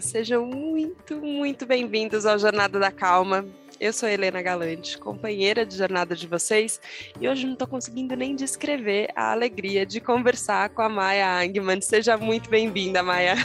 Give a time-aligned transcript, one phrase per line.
[0.00, 3.44] Sejam muito, muito bem-vindos ao Jornada da Calma.
[3.80, 6.80] Eu sou Helena Galante, companheira de jornada de vocês,
[7.20, 11.80] e hoje não estou conseguindo nem descrever a alegria de conversar com a Maia Angman.
[11.80, 13.36] Seja muito bem-vinda, Maia.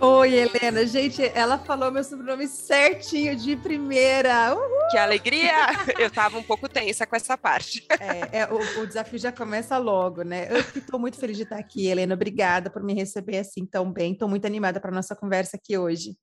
[0.00, 0.86] Oi, Helena.
[0.86, 4.54] Gente, ela falou meu sobrenome certinho de primeira.
[4.54, 4.88] Uhul!
[4.90, 5.52] Que alegria!
[5.98, 7.86] Eu estava um pouco tensa com essa parte.
[8.04, 10.48] É, é o, o, desafio já começa logo, né?
[10.50, 12.14] Eu estou muito feliz de estar aqui, Helena.
[12.14, 14.12] Obrigada por me receber assim tão bem.
[14.12, 16.16] Estou muito animada para nossa conversa aqui hoje.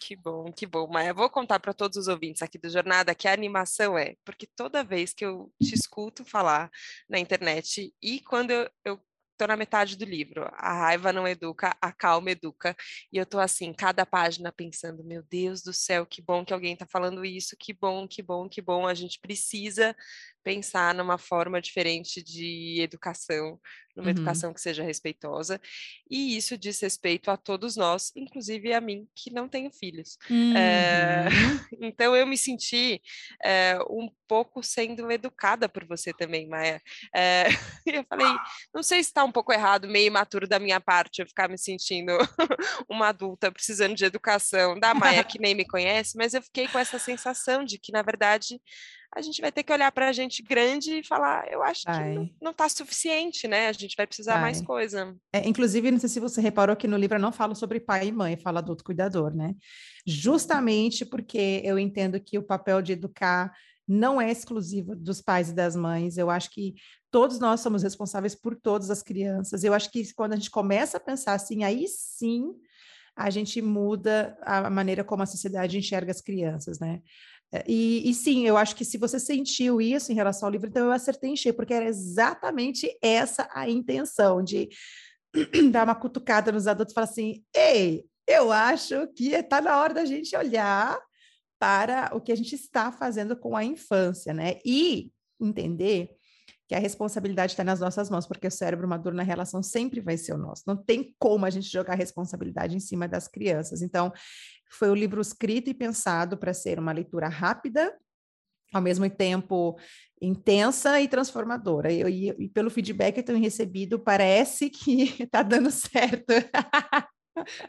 [0.00, 0.86] Que bom, que bom.
[0.90, 4.14] Mas eu vou contar para todos os ouvintes aqui do Jornada que a animação é,
[4.24, 6.70] porque toda vez que eu te escuto falar
[7.08, 9.00] na internet e quando eu, eu
[9.38, 10.48] tô na metade do livro.
[10.54, 12.76] A raiva não educa, a calma educa.
[13.12, 16.76] E eu tô assim, cada página pensando, meu Deus do céu, que bom que alguém
[16.76, 18.86] tá falando isso, que bom, que bom, que bom.
[18.86, 19.94] A gente precisa
[20.48, 23.60] pensar numa forma diferente de educação,
[23.94, 24.10] numa uhum.
[24.12, 25.60] educação que seja respeitosa.
[26.10, 30.16] E isso diz respeito a todos nós, inclusive a mim, que não tenho filhos.
[30.30, 30.56] Uhum.
[30.56, 31.26] É,
[31.82, 33.02] então eu me senti
[33.44, 36.80] é, um pouco sendo educada por você também, Maia.
[37.14, 37.44] É,
[37.84, 38.34] eu falei,
[38.72, 41.58] não sei se está um pouco errado, meio imaturo da minha parte, eu ficar me
[41.58, 42.16] sentindo
[42.88, 46.78] uma adulta precisando de educação da Maia, que nem me conhece, mas eu fiquei com
[46.78, 48.58] essa sensação de que, na verdade,
[49.14, 52.14] a gente vai ter que olhar para a gente grande e falar, eu acho vai.
[52.14, 53.68] que não está suficiente, né?
[53.68, 54.42] A gente vai precisar vai.
[54.42, 55.16] mais coisa.
[55.32, 58.08] É, inclusive, não sei se você reparou que no livro eu não falo sobre pai
[58.08, 59.54] e mãe, fala adulto cuidador, né?
[60.06, 63.52] Justamente porque eu entendo que o papel de educar
[63.86, 66.18] não é exclusivo dos pais e das mães.
[66.18, 66.74] Eu acho que
[67.10, 69.64] todos nós somos responsáveis por todas as crianças.
[69.64, 72.52] Eu acho que quando a gente começa a pensar assim, aí sim
[73.16, 77.02] a gente muda a maneira como a sociedade enxerga as crianças, né?
[77.52, 80.68] É, e, e, sim, eu acho que se você sentiu isso em relação ao livro,
[80.68, 84.68] então eu acertei em cheio, porque era exatamente essa a intenção de
[85.72, 89.94] dar uma cutucada nos adultos e falar assim: ei, eu acho que está na hora
[89.94, 90.98] da gente olhar
[91.58, 94.58] para o que a gente está fazendo com a infância, né?
[94.64, 95.10] E
[95.40, 96.17] entender
[96.68, 100.18] que a responsabilidade está nas nossas mãos, porque o cérebro maduro na relação sempre vai
[100.18, 100.64] ser o nosso.
[100.66, 103.80] Não tem como a gente jogar a responsabilidade em cima das crianças.
[103.80, 104.12] Então,
[104.70, 107.96] foi o livro escrito e pensado para ser uma leitura rápida,
[108.70, 109.78] ao mesmo tempo
[110.20, 111.90] intensa e transformadora.
[111.90, 116.34] E, e, e pelo feedback que eu tenho recebido, parece que está dando certo.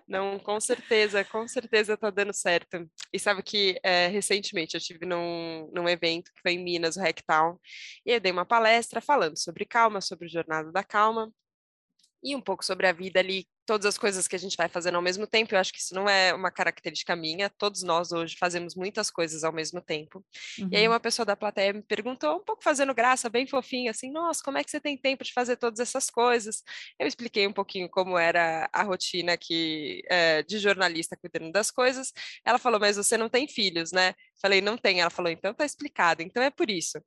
[0.07, 2.89] Não, com certeza, com certeza está dando certo.
[3.13, 7.01] E sabe que é, recentemente eu tive num, num evento que foi em Minas, o
[7.01, 7.59] Hacktown,
[8.05, 11.31] e eu dei uma palestra falando sobre calma, sobre Jornada da Calma,
[12.23, 14.95] e um pouco sobre a vida ali todas as coisas que a gente vai fazendo
[14.95, 15.53] ao mesmo tempo.
[15.53, 17.51] Eu acho que isso não é uma característica minha.
[17.51, 20.25] Todos nós hoje fazemos muitas coisas ao mesmo tempo.
[20.57, 20.69] Uhum.
[20.71, 20.93] E aí uhum.
[20.93, 24.57] uma pessoa da plateia me perguntou, um pouco fazendo graça, bem fofinho, assim, nossa, como
[24.57, 26.63] é que você tem tempo de fazer todas essas coisas?
[26.97, 32.11] Eu expliquei um pouquinho como era a rotina aqui é, de jornalista cuidando das coisas.
[32.43, 34.15] Ela falou, mas você não tem filhos, né?
[34.41, 35.01] Falei, não tem.
[35.01, 36.21] Ela falou, então tá explicado.
[36.21, 37.01] Então é por isso.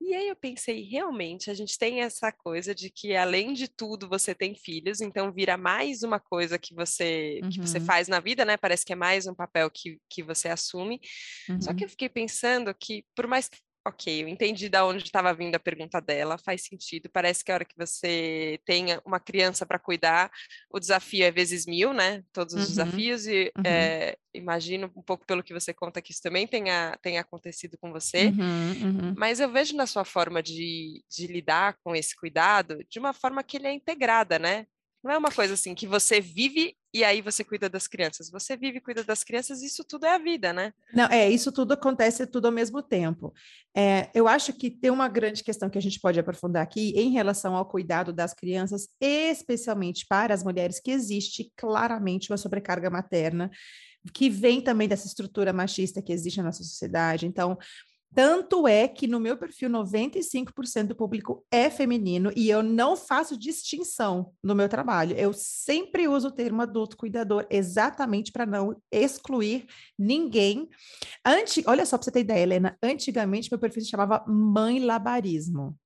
[0.00, 4.08] E aí eu pensei, realmente, a gente tem essa coisa de que, além de tudo,
[4.08, 7.50] você tem filhos, então vira mais uma coisa que você, uhum.
[7.50, 7.84] que você uhum.
[7.84, 8.56] faz na vida, né?
[8.56, 11.00] Parece que é mais um papel que, que você assume.
[11.48, 11.60] Uhum.
[11.60, 11.86] Só que uhum.
[11.86, 13.48] eu fiquei pensando que, por mais
[13.86, 17.10] ok, eu entendi da onde estava vindo a pergunta dela, faz sentido.
[17.10, 20.30] Parece que a hora que você tem uma criança para cuidar,
[20.70, 22.22] o desafio é vezes mil, né?
[22.32, 23.62] Todos os uhum, desafios, e uhum.
[23.66, 27.92] é, imagino um pouco pelo que você conta que isso também tenha, tenha acontecido com
[27.92, 28.28] você.
[28.28, 32.98] Uhum, uhum, Mas eu vejo na sua forma de, de lidar com esse cuidado de
[32.98, 34.66] uma forma que ele é integrada, né?
[35.04, 38.30] Não é uma coisa assim que você vive e aí você cuida das crianças.
[38.30, 40.72] Você vive e cuida das crianças, isso tudo é a vida, né?
[40.94, 43.34] Não, é, isso tudo acontece tudo ao mesmo tempo.
[43.76, 47.10] É, eu acho que tem uma grande questão que a gente pode aprofundar aqui em
[47.10, 53.50] relação ao cuidado das crianças, especialmente para as mulheres, que existe claramente uma sobrecarga materna,
[54.14, 57.26] que vem também dessa estrutura machista que existe na nossa sociedade.
[57.26, 57.58] Então,
[58.14, 63.36] tanto é que no meu perfil 95% do público é feminino e eu não faço
[63.36, 65.16] distinção no meu trabalho.
[65.16, 69.66] Eu sempre uso o termo adulto cuidador exatamente para não excluir
[69.98, 70.68] ninguém.
[71.24, 75.76] Antes, olha só para você ter ideia, Helena, antigamente meu perfil se chamava mãe labarismo.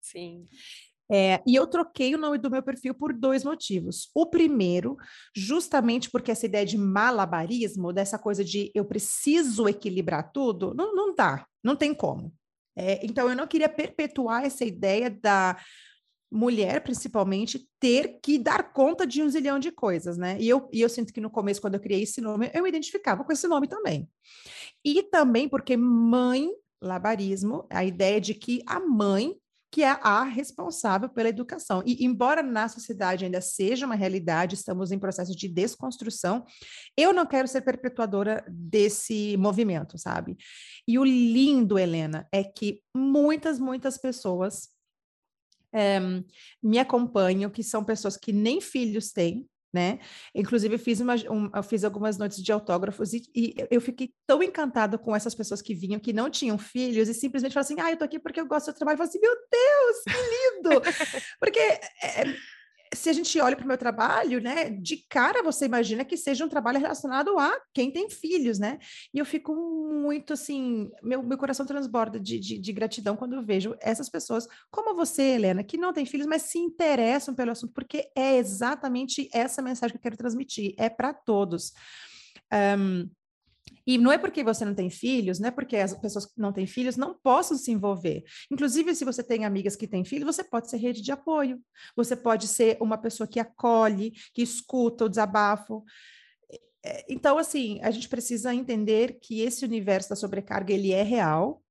[0.00, 0.48] Sim.
[1.10, 4.10] É, e eu troquei o nome do meu perfil por dois motivos.
[4.14, 4.96] O primeiro,
[5.34, 11.14] justamente porque essa ideia de malabarismo, dessa coisa de eu preciso equilibrar tudo, não, não
[11.14, 12.32] dá, não tem como.
[12.76, 15.56] É, então, eu não queria perpetuar essa ideia da
[16.30, 20.36] mulher, principalmente, ter que dar conta de um zilhão de coisas, né?
[20.40, 22.68] E eu, e eu sinto que no começo, quando eu criei esse nome, eu me
[22.68, 24.08] identificava com esse nome também.
[24.84, 26.50] E também porque mãe,
[26.82, 29.34] labarismo, a ideia de que a mãe
[29.76, 31.82] que é a responsável pela educação.
[31.84, 36.46] E, embora na sociedade ainda seja uma realidade, estamos em processo de desconstrução,
[36.96, 40.38] eu não quero ser perpetuadora desse movimento, sabe?
[40.88, 44.70] E o lindo, Helena, é que muitas, muitas pessoas
[45.74, 46.00] é,
[46.62, 49.46] me acompanham, que são pessoas que nem filhos têm,
[49.76, 49.98] né?
[50.34, 54.96] Inclusive, fiz, uma, um, fiz algumas noites de autógrafos e, e, eu fiquei tão encantada
[54.96, 57.98] com essas pessoas que vinham, que não tinham filhos, e simplesmente falaram assim: ah, eu
[57.98, 58.94] tô aqui porque eu gosto do trabalho.
[58.94, 60.80] Eu falei assim: meu Deus, que lindo!
[61.38, 62.24] porque é,
[62.94, 66.44] se a gente olha para o meu trabalho, né, de cara você imagina que seja
[66.44, 68.78] um trabalho relacionado a quem tem filhos, né?
[69.12, 73.44] E eu fico muito assim, meu, meu coração transborda de, de, de gratidão quando eu
[73.44, 77.72] vejo essas pessoas, como você, Helena, que não tem filhos, mas se interessam pelo assunto,
[77.72, 81.72] porque é exatamente essa mensagem que eu quero transmitir, é para todos.
[82.78, 83.08] Um,
[83.86, 86.52] e não é porque você não tem filhos, não é porque as pessoas que não
[86.52, 88.24] têm filhos não possam se envolver.
[88.50, 91.62] Inclusive, se você tem amigas que têm filhos, você pode ser rede de apoio.
[91.94, 95.84] Você pode ser uma pessoa que acolhe, que escuta o desabafo.
[96.84, 101.62] É, então, assim, a gente precisa entender que esse universo da sobrecarga, ele é real.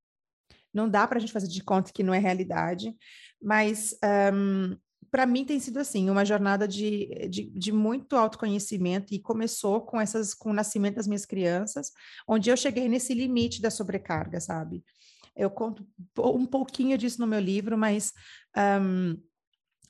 [0.74, 2.96] Não dá para a gente fazer de conta que não é realidade.
[3.42, 3.98] Mas
[4.34, 4.78] um,
[5.12, 10.00] para mim tem sido assim, uma jornada de, de, de, muito autoconhecimento e começou com
[10.00, 11.92] essas com o nascimento das minhas crianças,
[12.28, 14.84] onde eu cheguei nesse limite da sobrecarga, sabe?
[15.36, 15.86] Eu conto
[16.18, 18.14] um pouquinho disso no meu livro, mas
[18.82, 19.18] um,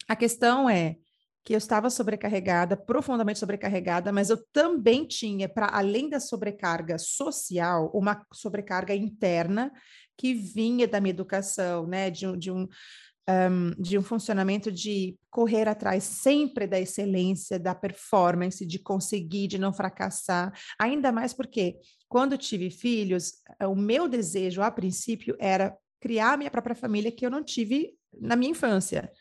[0.07, 0.97] a questão é
[1.43, 7.91] que eu estava sobrecarregada, profundamente sobrecarregada, mas eu também tinha, para além da sobrecarga social,
[7.93, 9.71] uma sobrecarga interna
[10.17, 12.09] que vinha da minha educação, né?
[12.09, 12.67] De, de um
[13.29, 19.57] um, de um funcionamento de correr atrás sempre da excelência, da performance, de conseguir, de
[19.57, 20.53] não fracassar.
[20.79, 21.77] Ainda mais porque,
[22.07, 27.25] quando tive filhos, o meu desejo, a princípio, era criar a minha própria família que
[27.25, 29.11] eu não tive na minha infância.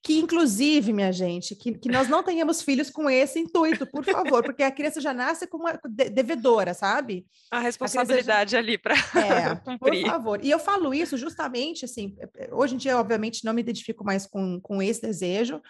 [0.00, 4.44] Que, inclusive, minha gente, que, que nós não tenhamos filhos com esse intuito, por favor,
[4.44, 5.78] porque a criança já nasce com uma
[6.10, 7.26] devedora, sabe?
[7.50, 8.64] A responsabilidade a já...
[8.64, 10.02] ali para é, cumprir.
[10.04, 10.44] Por favor.
[10.44, 12.16] E eu falo isso justamente, assim,
[12.52, 15.60] hoje em dia, obviamente, não me identifico mais com, com esse desejo,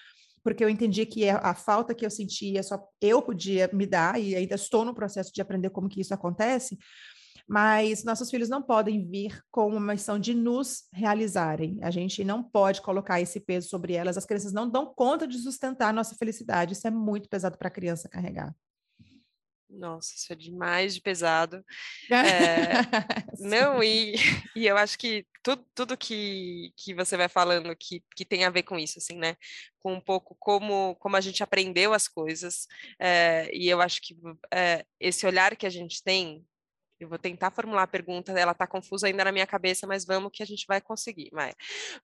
[0.45, 4.21] porque eu entendi que a, a falta que eu sentia só eu podia me dar,
[4.21, 6.79] e ainda estou no processo de aprender como que isso acontece,
[7.49, 11.79] mas nossos filhos não podem vir com uma missão de nos realizarem.
[11.83, 14.19] A gente não pode colocar esse peso sobre elas.
[14.19, 16.75] As crianças não dão conta de sustentar a nossa felicidade.
[16.75, 18.55] Isso é muito pesado para a criança carregar.
[19.71, 21.65] Nossa, isso é demais de pesado.
[22.11, 22.85] É,
[23.39, 24.15] não, e,
[24.57, 28.51] e eu acho que tudo, tudo que, que você vai falando que, que tem a
[28.51, 29.37] ver com isso, assim, né?
[29.79, 32.67] Com um pouco como, como a gente aprendeu as coisas.
[32.99, 34.17] É, e eu acho que
[34.53, 36.45] é, esse olhar que a gente tem
[37.01, 40.31] eu vou tentar formular a pergunta, ela está confusa ainda na minha cabeça, mas vamos
[40.33, 41.55] que a gente vai conseguir, Maia.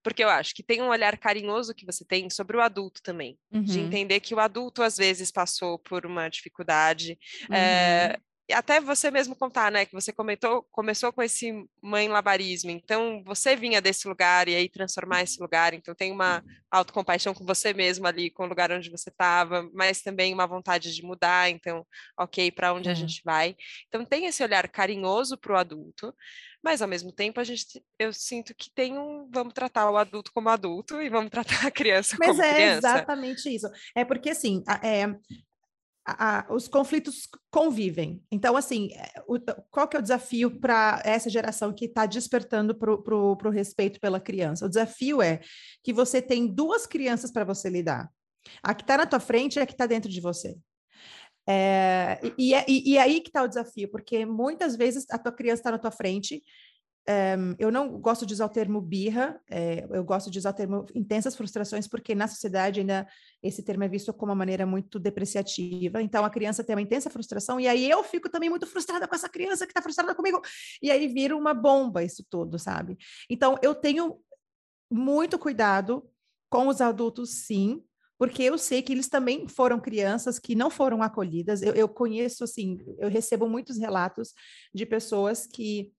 [0.02, 3.38] Porque eu acho que tem um olhar carinhoso que você tem sobre o adulto também,
[3.52, 3.62] uhum.
[3.62, 7.18] de entender que o adulto às vezes passou por uma dificuldade,
[7.48, 7.56] uhum.
[7.56, 8.18] é,
[8.52, 13.56] até você mesmo contar, né, que você comentou, começou com esse mãe labarismo, então você
[13.56, 18.06] vinha desse lugar e aí transformar esse lugar, então tem uma autocompaixão com você mesmo
[18.06, 21.86] ali, com o lugar onde você estava, mas também uma vontade de mudar, então,
[22.18, 22.92] ok, para onde é.
[22.92, 23.56] a gente vai.
[23.88, 26.14] Então tem esse olhar carinhoso para o adulto,
[26.62, 30.32] mas ao mesmo tempo a gente, eu sinto que tem um, vamos tratar o adulto
[30.32, 32.80] como adulto e vamos tratar a criança mas como é criança.
[32.82, 33.70] Mas é exatamente isso.
[33.94, 35.06] É porque assim, é,
[36.06, 38.22] a, os conflitos convivem.
[38.30, 39.38] Então, assim, é, o,
[39.70, 44.20] qual que é o desafio para essa geração que está despertando para o respeito pela
[44.20, 44.66] criança?
[44.66, 45.40] O desafio é
[45.82, 48.10] que você tem duas crianças para você lidar.
[48.62, 50.56] A que está na tua frente e a que está dentro de você.
[51.46, 55.32] É, e, e, e, é aí que está o desafio, porque muitas vezes a tua
[55.32, 56.42] criança está na tua frente
[57.06, 60.54] um, eu não gosto de usar o termo birra, é, eu gosto de usar o
[60.54, 63.06] termo intensas frustrações, porque na sociedade ainda
[63.42, 66.00] esse termo é visto como uma maneira muito depreciativa.
[66.00, 69.14] Então a criança tem uma intensa frustração, e aí eu fico também muito frustrada com
[69.14, 70.40] essa criança que está frustrada comigo,
[70.82, 72.96] e aí vira uma bomba isso tudo, sabe?
[73.28, 74.18] Então eu tenho
[74.90, 76.08] muito cuidado
[76.48, 77.82] com os adultos, sim,
[78.16, 81.60] porque eu sei que eles também foram crianças que não foram acolhidas.
[81.60, 84.32] Eu, eu conheço, assim, eu recebo muitos relatos
[84.72, 85.92] de pessoas que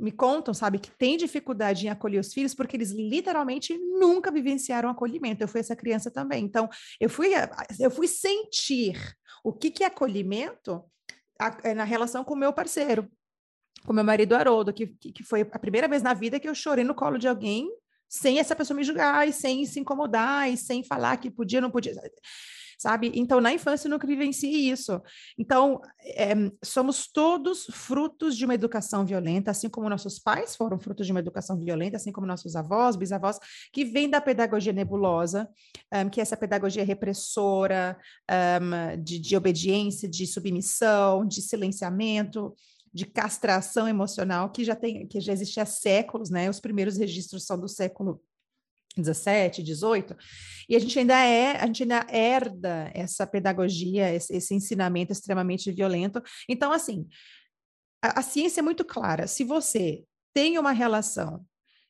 [0.00, 4.88] me contam, sabe, que tem dificuldade em acolher os filhos porque eles literalmente nunca vivenciaram
[4.88, 5.42] acolhimento.
[5.42, 6.44] Eu fui essa criança também.
[6.44, 7.30] Então, eu fui,
[7.78, 8.96] eu fui sentir
[9.44, 10.82] o que, que é acolhimento
[11.62, 13.10] é, na relação com o meu parceiro,
[13.86, 16.84] com meu marido Haroldo, que, que foi a primeira vez na vida que eu chorei
[16.84, 17.70] no colo de alguém
[18.08, 21.70] sem essa pessoa me julgar e sem se incomodar e sem falar que podia, não
[21.70, 21.94] podia
[22.80, 23.12] sabe?
[23.14, 25.02] Então, na infância, eu nunca vivencie isso.
[25.38, 26.32] Então, é,
[26.64, 31.20] somos todos frutos de uma educação violenta, assim como nossos pais foram frutos de uma
[31.20, 33.38] educação violenta, assim como nossos avós, bisavós,
[33.70, 35.46] que vem da pedagogia nebulosa,
[35.92, 37.98] um, que é essa pedagogia repressora,
[38.30, 42.54] um, de, de obediência, de submissão, de silenciamento,
[42.94, 46.48] de castração emocional que já tem, que já existe há séculos, né?
[46.48, 48.22] Os primeiros registros são do século
[48.96, 50.16] 17, 18,
[50.68, 55.70] e a gente ainda é, a gente ainda herda essa pedagogia, esse, esse ensinamento extremamente
[55.72, 56.22] violento.
[56.48, 57.08] Então, assim,
[58.02, 59.26] a, a, ciência é muito clara.
[59.26, 61.44] Se você tem uma relação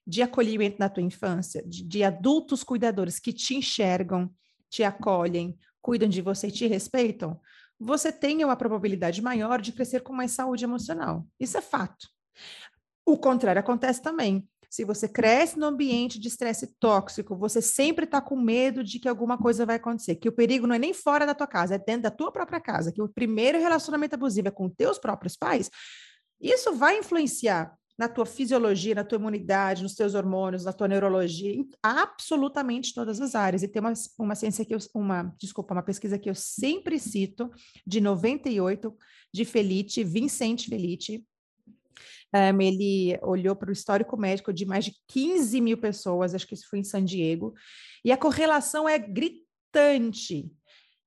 [0.06, 4.30] de acolhimento na tua infância, de, de adultos cuidadores que te enxergam,
[4.68, 7.40] te acolhem, cuidam de você e te respeitam,
[7.78, 11.26] você tem uma probabilidade maior de crescer com mais saúde emocional.
[11.38, 12.08] Isso é fato.
[13.06, 14.46] O contrário acontece também.
[14.70, 19.08] Se você cresce no ambiente de estresse tóxico, você sempre está com medo de que
[19.08, 21.78] alguma coisa vai acontecer, que o perigo não é nem fora da tua casa, é
[21.78, 25.68] dentro da tua própria casa, que o primeiro relacionamento abusivo é com teus próprios pais,
[26.40, 31.52] isso vai influenciar na tua fisiologia, na tua imunidade, nos teus hormônios, na tua neurologia,
[31.52, 33.62] em absolutamente todas as áreas.
[33.62, 37.50] E tem uma, uma ciência que eu, uma, desculpa, uma pesquisa que eu sempre cito,
[37.86, 38.96] de 98,
[39.34, 41.22] de Felice, Vincent Felice,
[42.34, 46.54] um, ele olhou para o histórico médico de mais de 15 mil pessoas, acho que
[46.54, 47.54] isso foi em San Diego,
[48.04, 50.50] e a correlação é gritante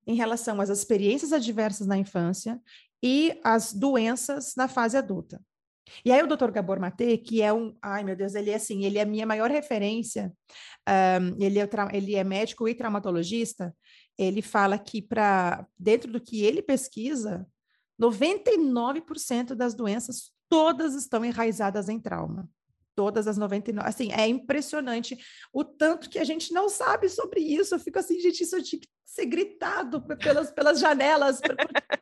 [0.05, 2.59] em relação às experiências adversas na infância
[3.01, 5.41] e as doenças na fase adulta.
[6.03, 6.49] E aí o Dr.
[6.51, 9.25] Gabor Mate, que é um, ai meu Deus, ele é assim, ele é a minha
[9.25, 10.31] maior referência,
[10.87, 13.75] um, ele, é, ele é médico e traumatologista,
[14.17, 17.45] ele fala que para dentro do que ele pesquisa,
[18.01, 22.47] 99% das doenças todas estão enraizadas em trauma.
[22.95, 23.89] Todas as 99.
[23.89, 25.17] Assim, é impressionante
[25.51, 27.73] o tanto que a gente não sabe sobre isso.
[27.73, 31.41] Eu fico assim, gente, isso tinha que ser gritado pelas, pelas janelas,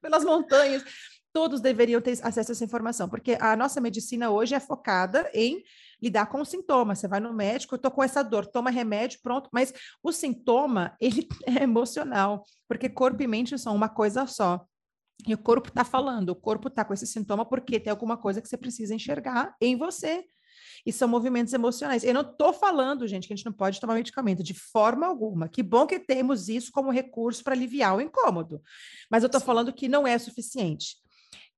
[0.01, 0.84] pelas montanhas.
[1.31, 5.63] Todos deveriam ter acesso a essa informação, porque a nossa medicina hoje é focada em
[6.01, 6.93] lidar com o sintoma.
[6.93, 9.50] Você vai no médico, eu tô com essa dor, toma remédio, pronto.
[9.53, 14.67] Mas o sintoma, ele é emocional, porque corpo e mente são uma coisa só.
[15.28, 18.42] E o corpo está falando, o corpo está com esse sintoma porque tem alguma coisa
[18.42, 20.25] que você precisa enxergar em você.
[20.86, 22.04] E são movimentos emocionais.
[22.04, 25.48] Eu não estou falando, gente, que a gente não pode tomar medicamento de forma alguma.
[25.48, 28.62] Que bom que temos isso como recurso para aliviar o incômodo.
[29.10, 30.98] Mas eu estou falando que não é suficiente.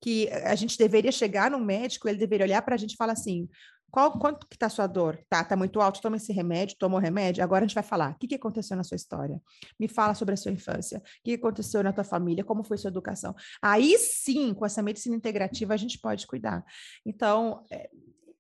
[0.01, 3.13] Que a gente deveria chegar no médico, ele deveria olhar para a gente e falar
[3.13, 3.47] assim:
[3.93, 5.23] qual, quanto que tá a sua dor?
[5.29, 7.43] Tá, tá muito alto, toma esse remédio, toma o remédio.
[7.43, 9.39] Agora a gente vai falar, o que, que aconteceu na sua história?
[9.79, 10.97] Me fala sobre a sua infância.
[10.97, 12.43] O que aconteceu na tua família?
[12.43, 13.35] Como foi sua educação?
[13.61, 16.65] Aí sim, com essa medicina integrativa, a gente pode cuidar.
[17.05, 17.87] Então, é,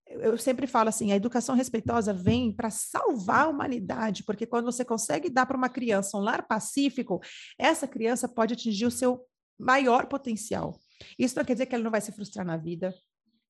[0.07, 4.83] eu sempre falo assim, a educação respeitosa vem para salvar a humanidade, porque quando você
[4.83, 7.21] consegue dar para uma criança um lar pacífico,
[7.59, 9.23] essa criança pode atingir o seu
[9.59, 10.79] maior potencial.
[11.19, 12.91] Isso não quer dizer que ela não vai se frustrar na vida,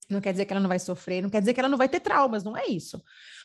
[0.09, 1.89] não quer dizer que ela não vai sofrer, não quer dizer que ela não vai
[1.89, 3.01] ter traumas, não é isso.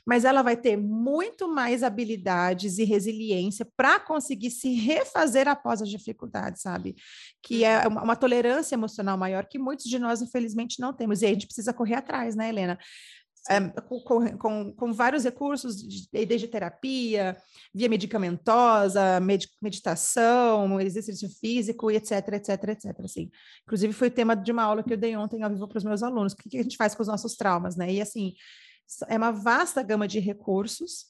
[0.06, 5.88] Mas ela vai ter muito mais habilidades e resiliência para conseguir se refazer após as
[5.88, 6.96] dificuldades, sabe?
[7.42, 11.22] Que é uma, uma, tolerância emocional maior que muitos de nós, infelizmente, não temos.
[11.22, 12.78] E aí a gente precisa correr atrás, né, Helena?
[13.48, 14.00] É, com,
[14.36, 17.36] com, com, vários recursos, desde terapia,
[17.74, 23.00] via medicamentosa, med, meditação, exercício físico, etc, etc, etc.
[23.02, 23.30] Assim.
[23.62, 25.84] Inclusive, foi o tema de uma aula que eu dei ontem ao vivo para os
[25.84, 27.90] meus alunos, o que, que a gente faz com os nossos traumas, né?
[27.92, 28.34] E, assim,
[29.08, 31.06] é uma vasta gama de recursos,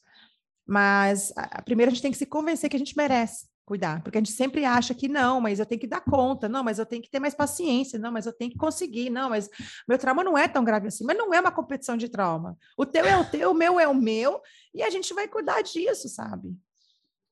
[0.67, 4.03] mas a, a, primeiro a gente tem que se convencer que a gente merece, cuidar,
[4.03, 6.79] porque a gente sempre acha que não, mas eu tenho que dar conta, não, mas
[6.79, 9.51] eu tenho que ter mais paciência, não, mas eu tenho que conseguir, não, mas
[9.87, 12.57] meu trauma não é tão grave assim, mas não é uma competição de trauma.
[12.79, 14.41] O teu é o teu, o meu é o meu,
[14.75, 16.57] e a gente vai cuidar disso, sabe?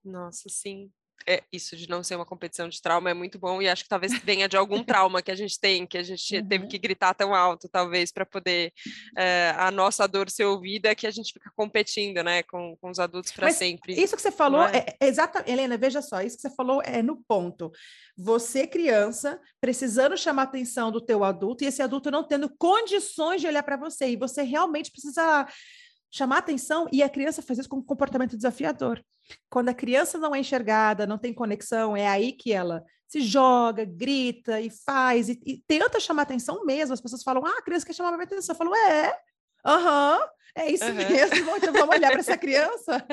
[0.05, 0.93] Nossa, sim
[1.27, 3.89] é, isso de não ser uma competição de trauma é muito bom e acho que
[3.89, 6.47] talvez venha de algum trauma que a gente tem, que a gente uhum.
[6.49, 8.73] teve que gritar tão alto, talvez, para poder
[9.17, 12.99] é, a nossa dor ser ouvida, que a gente fica competindo, né, com, com os
[12.99, 13.95] adultos para sempre.
[13.95, 14.87] Isso que você falou, é?
[15.01, 17.71] é exatamente, Helena, veja só, isso que você falou é no ponto.
[18.17, 23.41] Você, criança, precisando chamar a atenção do teu adulto e esse adulto não tendo condições
[23.41, 25.47] de olhar para você, e você realmente precisa
[26.11, 29.03] chamar atenção e a criança faz isso com um comportamento desafiador.
[29.49, 33.85] Quando a criança não é enxergada, não tem conexão, é aí que ela se joga,
[33.85, 36.93] grita e faz, e, e tenta chamar atenção mesmo.
[36.93, 38.53] As pessoas falam, ah, a criança quer chamar minha atenção.
[38.53, 39.17] Eu falo, é,
[39.65, 40.95] aham, uhum, é isso uhum.
[40.95, 43.07] mesmo, então vamos olhar para essa criança.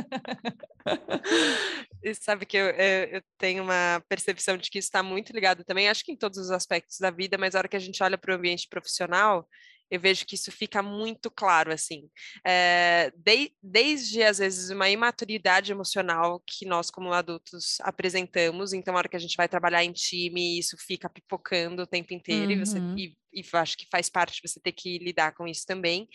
[2.01, 5.89] e sabe que eu, eu, tenho uma percepção de que isso está muito ligado também,
[5.89, 8.17] acho que em todos os aspectos da vida, mas a hora que a gente olha
[8.17, 9.47] para o ambiente profissional,
[9.93, 12.09] eu vejo que isso fica muito claro, assim,
[12.43, 18.97] é, de, desde, às vezes, uma imaturidade emocional que nós, como adultos, apresentamos, então, na
[18.97, 22.51] hora que a gente vai trabalhar em time, isso fica pipocando o tempo inteiro, uhum.
[22.53, 26.07] e, você, e, e acho que faz parte você ter que lidar com isso também,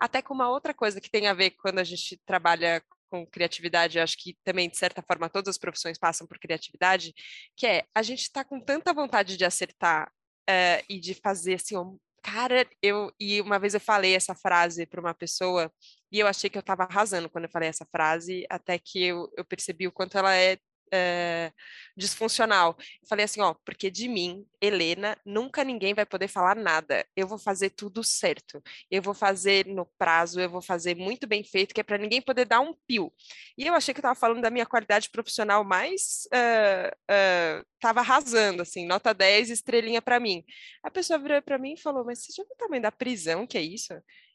[0.00, 4.00] até com uma outra coisa que tem a ver quando a gente trabalha com criatividade,
[4.00, 7.14] acho que também, de certa forma, todas as profissões passam por criatividade,
[7.56, 10.10] que é a gente está com tanta vontade de acertar
[10.50, 13.12] uh, e de fazer assim, um, cara, eu.
[13.20, 15.72] E uma vez eu falei essa frase para uma pessoa
[16.10, 19.30] e eu achei que eu estava arrasando quando eu falei essa frase, até que eu,
[19.36, 20.58] eu percebi o quanto ela é
[20.92, 21.50] é,
[21.96, 22.76] disfuncional.
[23.00, 27.06] Eu falei assim, ó, porque de mim, Helena, nunca ninguém vai poder falar nada.
[27.16, 28.62] Eu vou fazer tudo certo.
[28.90, 32.20] Eu vou fazer no prazo, eu vou fazer muito bem feito, que é para ninguém
[32.20, 33.12] poder dar um pio.
[33.56, 38.04] E eu achei que eu estava falando da minha qualidade profissional mais estava uh, uh,
[38.04, 40.44] arrasando, assim, nota 10, estrelinha para mim.
[40.82, 43.46] A pessoa virou para mim e falou: Mas você já viu o tamanho da prisão
[43.46, 43.94] que é isso?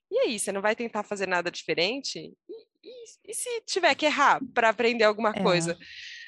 [0.10, 2.18] E aí, você não vai tentar fazer nada diferente?
[2.18, 5.44] E, e, e se tiver que errar para aprender alguma é.
[5.44, 5.78] coisa?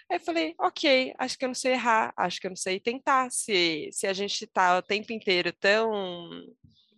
[0.09, 2.79] Aí eu falei, ok, acho que eu não sei errar, acho que eu não sei
[2.79, 3.31] tentar.
[3.31, 6.29] Se, se a gente está o tempo inteiro tão.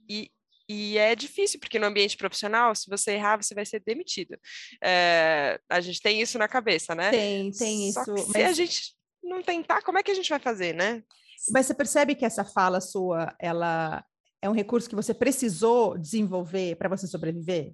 [0.10, 0.32] E,
[0.70, 4.38] e é difícil, porque no ambiente profissional, se você errar, você vai ser demitido.
[4.82, 7.12] É, a gente tem isso na cabeça, né?
[7.12, 8.32] Tem, tem Só isso.
[8.32, 11.04] se a gente não tentar, como é que a gente vai fazer, né?
[11.50, 14.06] Mas você percebe que essa fala sua, ela
[14.42, 17.74] é um recurso que você precisou desenvolver para você sobreviver?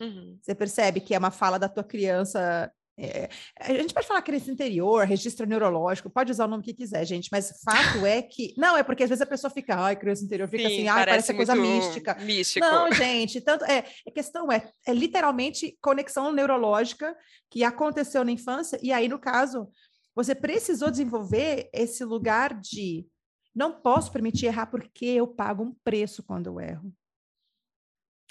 [0.00, 0.38] Uhum.
[0.42, 3.28] Você percebe que é uma fala da tua criança é,
[3.60, 7.28] a gente pode falar criança interior, registro neurológico, pode usar o nome que quiser, gente,
[7.30, 8.54] mas fato é que.
[8.56, 11.04] Não, é porque às vezes a pessoa fica, ai, criança interior, fica Sim, assim, ai,
[11.04, 12.14] parece, parece coisa mística.
[12.14, 12.66] Místico.
[12.66, 13.64] Não, gente, tanto.
[13.66, 17.14] É, a questão é, é literalmente conexão neurológica
[17.50, 19.68] que aconteceu na infância, e aí, no caso,
[20.14, 23.06] você precisou desenvolver esse lugar de
[23.54, 26.92] não posso permitir errar porque eu pago um preço quando eu erro.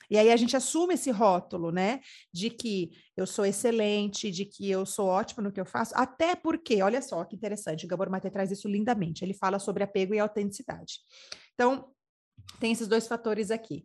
[0.09, 1.99] E aí a gente assume esse rótulo, né,
[2.33, 6.35] de que eu sou excelente, de que eu sou ótimo no que eu faço, até
[6.35, 10.13] porque, olha só que interessante, o Gabor Mate traz isso lindamente, ele fala sobre apego
[10.13, 10.99] e autenticidade.
[11.53, 11.89] Então,
[12.59, 13.83] tem esses dois fatores aqui.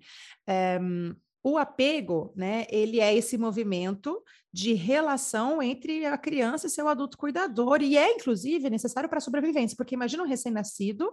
[0.81, 4.23] Um, o apego, né, ele é esse movimento
[4.53, 9.23] de relação entre a criança e seu adulto cuidador, e é, inclusive, necessário para a
[9.23, 11.11] sobrevivência, porque imagina um recém-nascido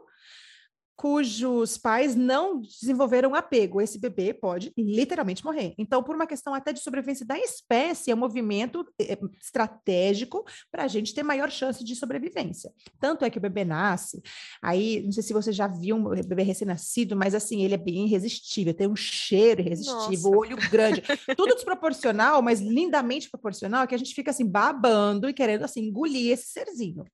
[0.98, 3.80] cujos pais não desenvolveram apego.
[3.80, 5.76] Esse bebê pode literalmente morrer.
[5.78, 10.44] Então, por uma questão até de sobrevivência da espécie, é um movimento eh, eh, estratégico
[10.72, 12.74] para a gente ter maior chance de sobrevivência.
[13.00, 14.24] Tanto é que o bebê nasce,
[14.62, 18.08] aí, não sei se você já viu um bebê recém-nascido, mas assim, ele é bem
[18.08, 20.38] irresistível, tem um cheiro irresistível, Nossa.
[20.38, 21.04] olho grande,
[21.38, 26.32] tudo desproporcional, mas lindamente proporcional, que a gente fica assim babando e querendo assim engolir
[26.32, 27.06] esse serzinho.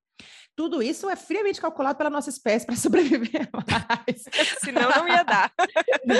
[0.55, 4.23] Tudo isso é friamente calculado pela nossa espécie para sobreviver mais.
[4.63, 5.51] Senão não ia dar.
[6.05, 6.15] Né?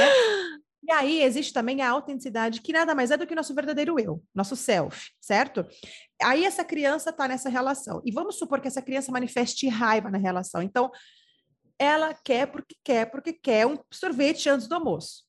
[0.86, 4.22] E aí existe também a autenticidade, que nada mais é do que nosso verdadeiro eu,
[4.36, 5.66] nosso self, certo?
[6.22, 8.02] Aí essa criança está nessa relação.
[8.06, 10.62] E vamos supor que essa criança manifeste raiva na relação.
[10.62, 10.92] Então,
[11.80, 15.23] ela quer porque quer, porque quer um sorvete antes do almoço.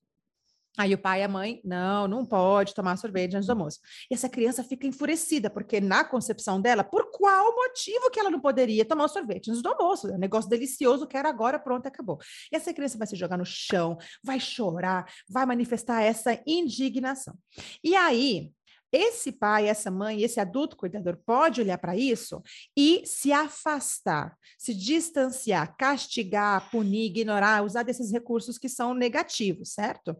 [0.76, 3.78] Aí o pai e a mãe, não, não pode tomar sorvete antes do almoço.
[4.10, 8.40] E essa criança fica enfurecida, porque na concepção dela, por qual motivo que ela não
[8.40, 10.08] poderia tomar sorvete antes do almoço?
[10.08, 12.18] É um negócio delicioso, quero agora, pronto, acabou.
[12.52, 17.34] E essa criança vai se jogar no chão, vai chorar, vai manifestar essa indignação.
[17.82, 18.50] E aí,
[18.94, 22.42] esse pai, essa mãe, esse adulto cuidador pode olhar para isso
[22.76, 30.12] e se afastar, se distanciar, castigar, punir, ignorar, usar desses recursos que são negativos, certo?
[30.12, 30.16] O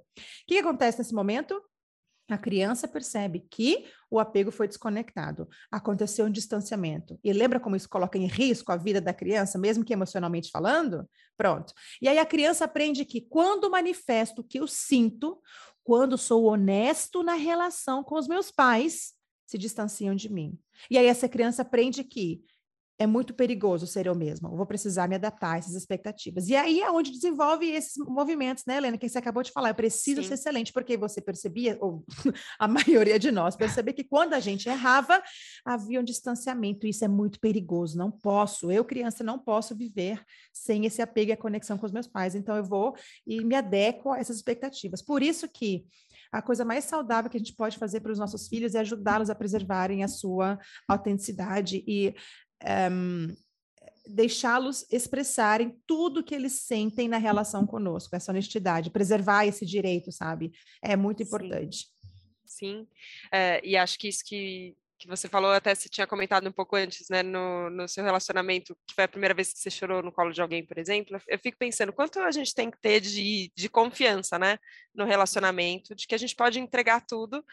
[0.46, 1.62] que acontece nesse momento?
[2.30, 7.18] A criança percebe que o apego foi desconectado, aconteceu um distanciamento.
[7.22, 11.06] E lembra como isso coloca em risco a vida da criança, mesmo que emocionalmente falando?
[11.36, 11.74] Pronto.
[12.00, 15.38] E aí a criança aprende que quando manifesto o que eu sinto,
[15.84, 19.12] quando sou honesto na relação com os meus pais,
[19.46, 20.58] se distanciam de mim.
[20.90, 22.42] E aí essa criança aprende que
[22.98, 24.48] é muito perigoso ser eu mesma.
[24.48, 26.48] Eu vou precisar me adaptar a essas expectativas.
[26.48, 28.96] E aí é onde desenvolve esses movimentos, né, Helena?
[28.96, 29.70] Que você acabou de falar.
[29.70, 30.28] Eu preciso Sim.
[30.28, 32.04] ser excelente, porque você percebia, ou
[32.58, 35.20] a maioria de nós percebia que quando a gente errava,
[35.64, 36.86] havia um distanciamento.
[36.86, 37.98] Isso é muito perigoso.
[37.98, 41.92] Não posso, eu, criança, não posso viver sem esse apego e a conexão com os
[41.92, 42.34] meus pais.
[42.34, 42.94] Então, eu vou
[43.26, 45.02] e me adequo a essas expectativas.
[45.02, 45.84] Por isso que
[46.34, 49.30] a coisa mais saudável que a gente pode fazer para os nossos filhos é ajudá-los
[49.30, 52.12] a preservarem a sua autenticidade e
[52.90, 53.34] um,
[54.06, 60.52] deixá-los expressarem tudo que eles sentem na relação conosco, essa honestidade, preservar esse direito, sabe?
[60.82, 61.86] É muito importante.
[62.44, 62.88] Sim, Sim.
[63.32, 66.76] É, e acho que isso que que você falou, até se tinha comentado um pouco
[66.76, 70.10] antes, né, no, no seu relacionamento, que foi a primeira vez que você chorou no
[70.10, 73.52] colo de alguém, por exemplo, eu fico pensando quanto a gente tem que ter de,
[73.54, 74.58] de confiança, né,
[74.94, 77.44] no relacionamento, de que a gente pode entregar tudo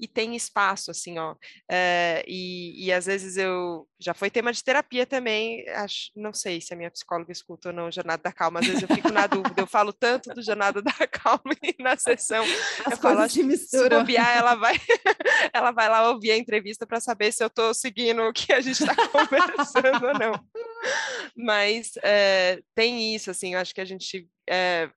[0.00, 1.34] e tem espaço, assim, ó.
[1.70, 3.86] É, e, e às vezes eu.
[3.98, 7.74] Já foi tema de terapia também, acho, não sei se a minha psicóloga escuta ou
[7.74, 9.60] não Jornada da Calma, às vezes eu fico na dúvida.
[9.60, 12.44] Eu falo tanto do Jornada da Calma na sessão.
[12.86, 13.28] As eu falo.
[13.28, 14.74] Se bobear, ela vai,
[15.52, 18.60] ela vai lá ouvir a entrevista para saber se eu estou seguindo o que a
[18.60, 20.32] gente está conversando ou não.
[21.36, 24.28] Mas é, tem isso, assim, eu acho que a gente.
[24.48, 24.90] É,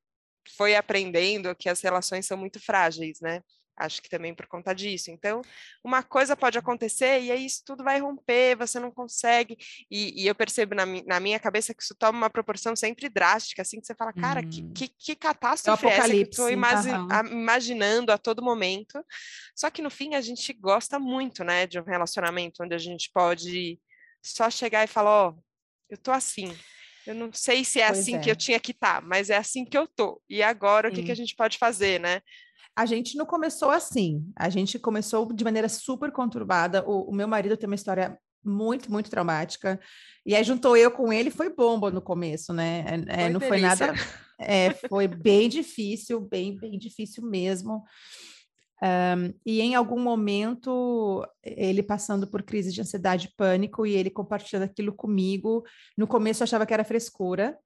[0.58, 3.42] foi aprendendo que as relações são muito frágeis, né?
[3.76, 5.10] Acho que também por conta disso.
[5.10, 5.42] Então,
[5.84, 9.58] uma coisa pode acontecer e aí isso tudo vai romper, você não consegue.
[9.90, 13.64] E, e eu percebo na, na, minha cabeça que isso toma uma proporção sempre drástica,
[13.64, 14.50] assim, que você fala, cara, hum.
[14.50, 16.90] que, que, que, catástrofe é, essa que eu estou imagi
[17.32, 19.04] imaginando a todo momento.
[19.56, 23.10] Só que no fim a gente gosta muito, né, de um relacionamento onde a gente
[23.12, 23.80] pode
[24.22, 25.44] só chegar e falar, ó, oh,
[25.90, 26.56] eu tô assim.
[27.06, 28.20] Eu não sei se é pois assim é.
[28.20, 30.22] que eu tinha que estar, tá, mas é assim que eu tô.
[30.30, 30.94] E agora, Sim.
[30.94, 32.22] o que, que a gente pode fazer, né?
[32.76, 34.26] A gente não começou assim.
[34.36, 36.84] A gente começou de maneira super conturbada.
[36.88, 39.80] O, o meu marido tem uma história muito, muito traumática.
[40.26, 42.84] E aí juntou eu com ele, foi bomba no começo, né?
[43.08, 43.94] É, é não foi nada.
[44.40, 47.84] É, foi bem difícil, bem, bem difícil mesmo.
[48.84, 54.10] Um, e em algum momento, ele passando por crise de ansiedade e pânico, e ele
[54.10, 55.64] compartilhando aquilo comigo.
[55.98, 57.58] No começo eu achava que era frescura,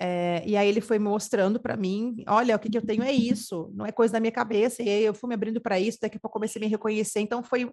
[0.00, 3.12] é, e aí ele foi mostrando para mim, olha, o que, que eu tenho é
[3.12, 4.82] isso, não é coisa da minha cabeça.
[4.82, 7.20] E aí eu fui me abrindo para isso, daqui a pouco comecei a me reconhecer.
[7.20, 7.68] Então foi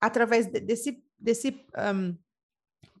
[0.00, 2.14] através de, desse, desse um,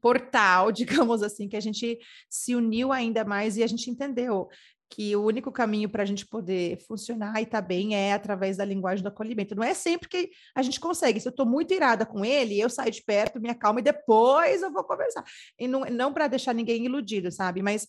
[0.00, 1.98] portal, digamos assim, que a gente
[2.28, 4.48] se uniu ainda mais e a gente entendeu
[4.90, 8.56] que o único caminho para a gente poder funcionar e estar tá bem é através
[8.56, 9.54] da linguagem do acolhimento.
[9.54, 11.18] Não é sempre que a gente consegue.
[11.18, 14.62] Se eu estou muito irada com ele, eu saio de perto, me acalmo e depois
[14.62, 15.24] eu vou conversar.
[15.58, 17.60] E não, não para deixar ninguém iludido, sabe?
[17.60, 17.88] Mas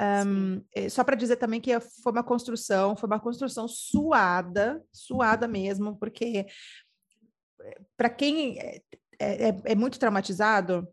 [0.00, 5.48] um, eh, só para dizer também que foi uma construção, foi uma construção suada, suada
[5.48, 6.46] mesmo, porque
[7.60, 8.80] eh, para quem é,
[9.18, 10.86] é, é, muito traumatizado,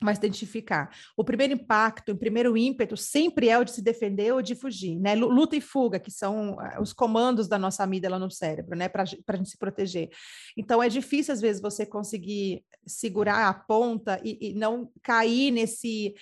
[0.00, 0.90] mas identificar.
[1.16, 5.00] O primeiro impacto, o primeiro ímpeto sempre é o de se defender ou de fugir,
[5.00, 5.14] né?
[5.14, 8.88] Luta e fuga, que são ah, os comandos da nossa amígdala no cérebro, né?
[8.88, 10.10] Para a gente se proteger.
[10.56, 16.14] Então é difícil, às vezes, você conseguir segurar a ponta e, e não cair nesse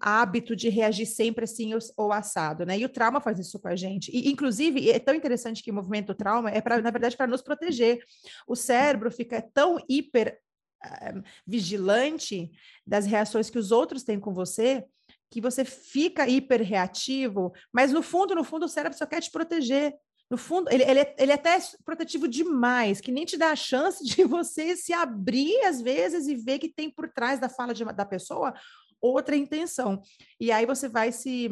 [0.00, 2.78] hábito de reagir sempre assim ou, assado, né?
[2.78, 4.10] E o trauma faz isso com a gente.
[4.10, 7.42] E, inclusive, é tão interessante que o movimento trauma é, pra, na verdade, para nos
[7.42, 8.02] proteger.
[8.46, 10.38] O cérebro fica tão hiper
[10.84, 12.50] uh, vigilante
[12.86, 14.84] das reações que os outros têm com você
[15.30, 19.30] que você fica hiper reativo, mas no fundo, no fundo, o cérebro só quer te
[19.30, 19.94] proteger.
[20.28, 23.56] No fundo, ele, ele, é, ele é até protetivo demais, que nem te dá a
[23.56, 27.72] chance de você se abrir às vezes e ver que tem por trás da fala
[27.72, 28.54] de, da pessoa
[29.00, 30.02] outra intenção.
[30.38, 31.48] E aí você vai se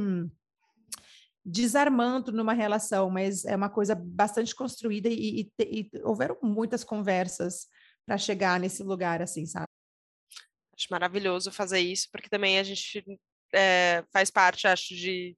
[1.44, 7.66] desarmando numa relação, mas é uma coisa bastante construída e, e, e houveram muitas conversas
[8.04, 9.66] para chegar nesse lugar, assim, sabe?
[10.76, 13.04] Acho maravilhoso fazer isso, porque também a gente
[13.54, 15.37] é, faz parte, acho, de,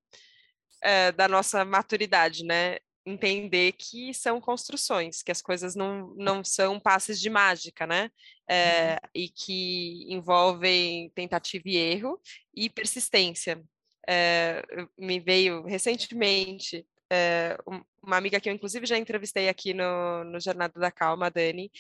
[0.83, 2.79] é, da nossa maturidade, né?
[3.05, 8.11] Entender que são construções, que as coisas não, não são passes de mágica, né?
[8.49, 12.21] É, e que envolvem tentativa e erro
[12.55, 13.63] e persistência.
[14.09, 14.63] É,
[14.99, 17.57] me veio recentemente é,
[18.03, 21.71] uma amiga que eu inclusive já entrevistei aqui no, no Jornada da Calma, a Dani,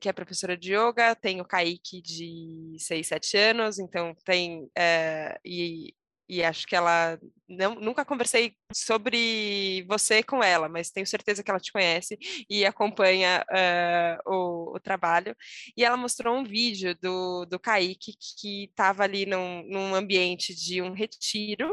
[0.00, 4.70] que é professora de yoga, tem o Kaique de 6, 7 anos, então tem,
[5.44, 5.92] e
[6.28, 11.50] e acho que ela não, nunca conversei sobre você com ela, mas tenho certeza que
[11.50, 15.34] ela te conhece e acompanha uh, o, o, trabalho.
[15.76, 20.82] E ela mostrou um vídeo do, do Kaique que estava ali num, num ambiente de
[20.82, 21.72] um retiro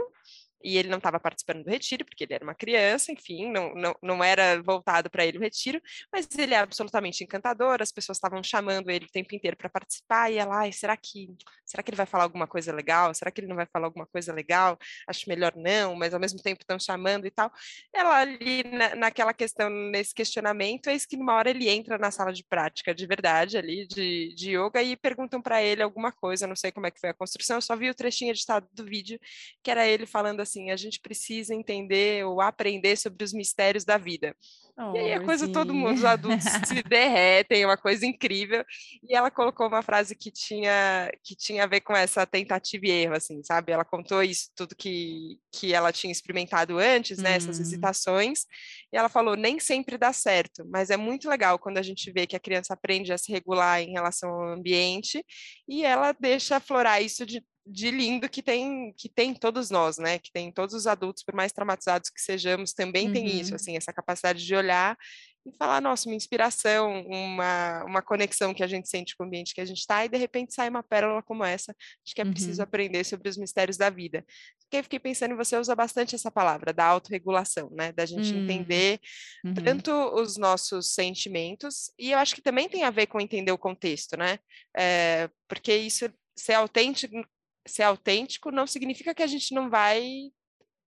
[0.66, 3.96] e ele não estava participando do retiro, porque ele era uma criança, enfim, não, não,
[4.02, 5.80] não era voltado para ele o retiro,
[6.12, 10.32] mas ele é absolutamente encantador, as pessoas estavam chamando ele o tempo inteiro para participar,
[10.32, 11.28] e ela, será que,
[11.64, 13.14] será que ele vai falar alguma coisa legal?
[13.14, 14.76] Será que ele não vai falar alguma coisa legal?
[15.08, 17.52] Acho melhor não, mas ao mesmo tempo estão chamando e tal.
[17.94, 22.10] Ela ali na, naquela questão, nesse questionamento, é isso que numa hora ele entra na
[22.10, 26.48] sala de prática de verdade ali, de, de yoga, e perguntam para ele alguma coisa,
[26.48, 28.84] não sei como é que foi a construção, eu só vi o trechinho editado do
[28.84, 29.20] vídeo,
[29.62, 33.84] que era ele falando assim, assim, a gente precisa entender ou aprender sobre os mistérios
[33.84, 34.36] da vida.
[34.78, 38.64] Oh, e aí a coisa, todo mundo, os adultos se derretem, é uma coisa incrível.
[39.02, 42.92] E ela colocou uma frase que tinha, que tinha a ver com essa tentativa e
[42.92, 43.72] erro, assim, sabe?
[43.72, 47.36] Ela contou isso, tudo que, que ela tinha experimentado antes, né?
[47.36, 47.62] Essas hum.
[47.62, 48.46] hesitações.
[48.92, 52.28] E ela falou, nem sempre dá certo, mas é muito legal quando a gente vê
[52.28, 55.24] que a criança aprende a se regular em relação ao ambiente
[55.70, 60.20] e ela deixa aflorar isso de de lindo que tem que tem todos nós, né?
[60.20, 63.14] Que tem todos os adultos, por mais traumatizados que sejamos, também uhum.
[63.14, 63.56] tem isso, uhum.
[63.56, 64.98] assim, essa capacidade de olhar
[65.46, 69.54] e falar, nossa, uma inspiração, uma, uma conexão que a gente sente com o ambiente
[69.54, 72.26] que a gente está, e de repente sai uma pérola como essa, acho que é
[72.26, 72.64] preciso uhum.
[72.64, 74.26] aprender sobre os mistérios da vida.
[74.60, 77.92] Porque eu fiquei pensando, você usa bastante essa palavra, da autorregulação, né?
[77.92, 78.44] Da gente uhum.
[78.44, 79.00] entender
[79.64, 83.58] tanto os nossos sentimentos, e eu acho que também tem a ver com entender o
[83.58, 84.40] contexto, né?
[84.76, 87.16] É, porque isso ser autêntico,
[87.66, 90.32] ser autêntico não significa que a gente não vai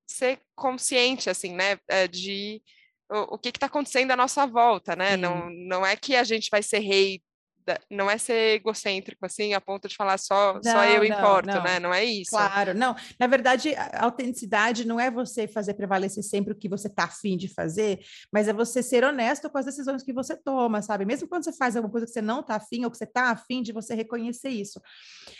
[0.07, 2.63] ser consciente, assim, né, eh, de
[3.11, 5.17] o, o que está acontecendo à nossa volta, né?
[5.17, 7.23] Não, não é que a gente vai ser rei
[7.91, 11.49] não é ser egocêntrico, assim, a ponto de falar só, não, só eu não, importo,
[11.49, 11.63] não.
[11.63, 11.79] né?
[11.79, 12.31] Não é isso.
[12.31, 12.95] Claro, não.
[13.19, 17.37] Na verdade, a autenticidade não é você fazer prevalecer sempre o que você está afim
[17.37, 18.01] de fazer,
[18.33, 21.05] mas é você ser honesto com as decisões que você toma, sabe?
[21.05, 23.31] Mesmo quando você faz alguma coisa que você não está afim ou que você está
[23.31, 24.81] afim de você reconhecer isso.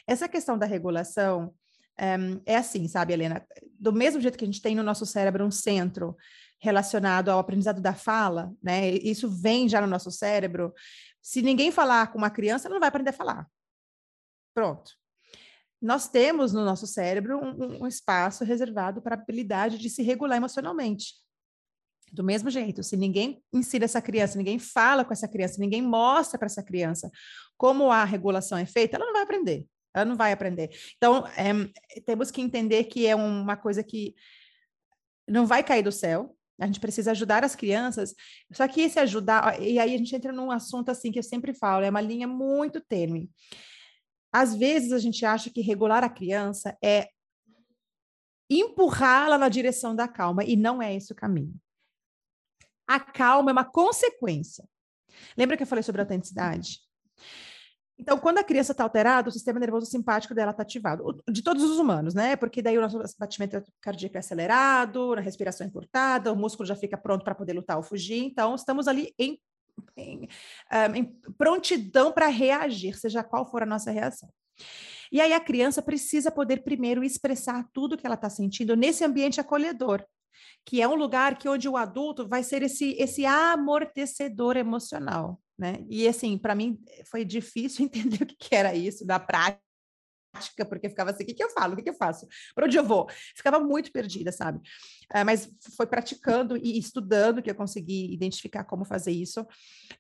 [0.07, 1.53] Essa questão da regulação
[1.99, 3.45] é, é assim, sabe, Helena?
[3.79, 6.17] Do mesmo jeito que a gente tem no nosso cérebro um centro
[6.61, 8.91] relacionado ao aprendizado da fala, né?
[8.91, 10.73] Isso vem já no nosso cérebro.
[11.23, 13.51] Se ninguém falar com uma criança, ela não vai aprender a falar.
[14.55, 14.93] Pronto.
[15.81, 20.37] Nós temos no nosso cérebro um, um espaço reservado para a habilidade de se regular
[20.37, 21.15] emocionalmente.
[22.13, 26.39] Do mesmo jeito, se ninguém ensina essa criança, ninguém fala com essa criança, ninguém mostra
[26.39, 27.11] para essa criança
[27.57, 29.67] como a regulação é feita, ela não vai aprender.
[29.95, 30.71] Ela não vai aprender.
[30.97, 34.15] Então, é, temos que entender que é uma coisa que
[35.29, 38.15] não vai cair do céu, a gente precisa ajudar as crianças.
[38.53, 41.55] Só que esse ajudar, e aí a gente entra num assunto assim que eu sempre
[41.55, 43.31] falo, é uma linha muito tênue.
[44.33, 47.09] Às vezes a gente acha que regular a criança é
[48.51, 51.55] empurrá-la na direção da calma, e não é esse o caminho.
[52.87, 54.67] A calma é uma consequência.
[55.37, 56.81] Lembra que eu falei sobre autenticidade?
[57.99, 61.65] Então, quando a criança está alterada, o sistema nervoso simpático dela está ativado, de todos
[61.65, 62.37] os humanos, né?
[62.37, 66.77] Porque daí o nosso batimento cardíaco é acelerado, a respiração é encurtada, o músculo já
[66.77, 68.23] fica pronto para poder lutar ou fugir.
[68.23, 69.41] Então, estamos ali em,
[69.97, 70.29] em,
[70.95, 71.05] em
[71.37, 74.29] prontidão para reagir, seja qual for a nossa reação.
[75.11, 79.41] E aí a criança precisa poder primeiro expressar tudo que ela está sentindo nesse ambiente
[79.41, 80.05] acolhedor,
[80.65, 85.85] que é um lugar que onde o adulto vai ser esse, esse amortecedor emocional né?
[85.89, 86.79] E assim, para mim
[87.11, 89.61] foi difícil entender o que, que era isso da prática
[90.69, 92.77] porque ficava assim, o que, que eu falo, o que, que eu faço, para onde
[92.77, 93.09] eu vou?
[93.35, 94.61] Ficava muito perdida, sabe?
[95.13, 99.47] É, mas foi praticando e estudando que eu consegui identificar como fazer isso.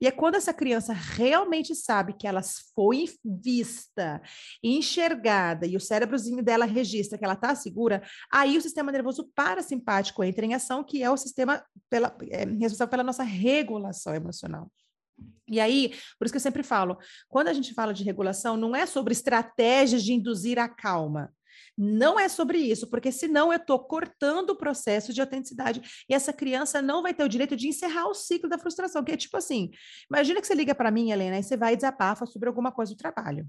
[0.01, 2.43] E é quando essa criança realmente sabe que ela
[2.75, 4.21] foi vista,
[4.63, 10.23] enxergada, e o cérebrozinho dela registra que ela está segura, aí o sistema nervoso parasimpático
[10.23, 14.71] entra em ação, que é o sistema pela, é, responsável pela nossa regulação emocional.
[15.49, 18.77] E aí, por isso que eu sempre falo, quando a gente fala de regulação, não
[18.77, 21.33] é sobre estratégias de induzir a calma.
[21.77, 26.33] Não é sobre isso, porque senão eu estou cortando o processo de autenticidade e essa
[26.33, 29.37] criança não vai ter o direito de encerrar o ciclo da frustração, que é tipo
[29.37, 29.71] assim:
[30.11, 32.93] imagina que você liga para mim, Helena, e você vai e desabafa sobre alguma coisa
[32.93, 33.49] do trabalho.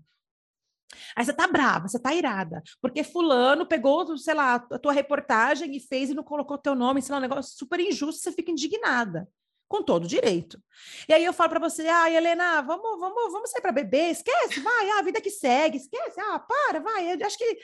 [1.15, 5.75] Aí você tá brava, você tá irada, porque fulano pegou, sei lá, a tua reportagem
[5.75, 8.51] e fez e não colocou teu nome, sei lá, um negócio super injusto, você fica
[8.51, 9.27] indignada
[9.69, 10.61] com todo direito.
[11.07, 14.59] E aí eu falo para você, ah, Helena, vamos, vamos, vamos sair para beber, esquece,
[14.59, 17.59] vai, ah, a vida que segue, esquece, ah, para, vai, eu acho que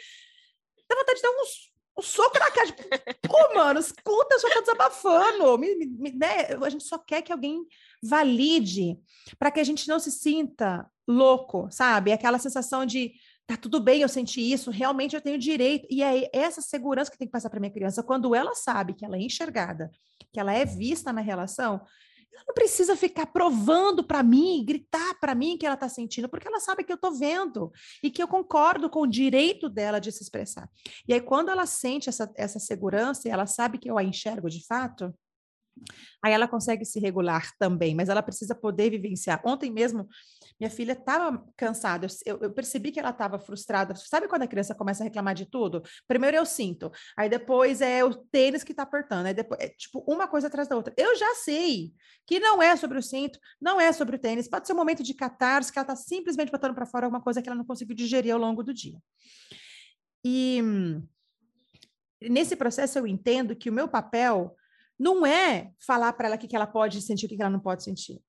[0.88, 2.68] dá vontade de dar uns, um soco na cara,
[3.28, 6.50] pô, mano, escuta, só tô desabafando, me, me, né?
[6.64, 7.66] a gente só quer que alguém
[8.04, 9.00] valide
[9.40, 12.12] para que a gente não se sinta louco, sabe?
[12.12, 13.14] Aquela sensação de
[13.48, 15.88] tá tudo bem, eu senti isso, realmente eu tenho direito.
[15.90, 18.04] E é essa segurança que tem que passar para minha criança.
[18.04, 19.92] Quando ela sabe que ela é enxergada,
[20.34, 21.82] que ela é vista na relação,
[22.34, 26.48] ela não precisa ficar provando para mim, gritar para mim que ela está sentindo, porque
[26.48, 27.72] ela sabe que eu estou vendo
[28.04, 30.70] e que eu concordo com o direito dela de se expressar.
[31.08, 34.50] E aí, quando ela sente essa, essa segurança e ela sabe que eu a enxergo
[34.50, 35.14] de fato,
[36.24, 39.42] Aí ela consegue se regular também, mas ela precisa poder vivenciar.
[39.46, 40.08] Ontem mesmo,
[40.60, 43.94] minha filha estava cansada, eu, eu, percebi que ela estava frustrada.
[43.96, 45.84] Sabe quando a criança começa a reclamar de tudo?
[46.08, 50.04] Primeiro eu sinto, aí depois é o tênis que está apertando, aí depois é tipo
[50.08, 50.94] uma coisa atrás da outra.
[50.98, 51.94] Eu já sei
[52.26, 55.04] que não é sobre o cinto, não é sobre o tênis, pode ser um momento
[55.04, 57.96] de catarse, que ela está simplesmente botando para fora alguma coisa que ela não conseguiu
[57.96, 58.98] digerir ao longo do dia.
[60.24, 60.60] E
[62.22, 64.56] nesse processo eu entendo que o meu papel
[64.98, 67.84] não é falar para ela o que ela pode sentir, o que ela não pode
[67.84, 68.22] sentir.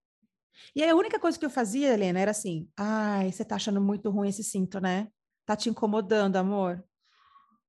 [0.75, 3.81] E aí a única coisa que eu fazia, Helena, era assim: ai, você tá achando
[3.81, 5.09] muito ruim esse cinto, né?
[5.45, 6.83] Tá te incomodando, amor.